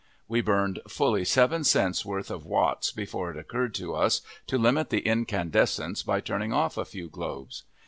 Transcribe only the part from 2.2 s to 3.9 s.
of watts before it occurred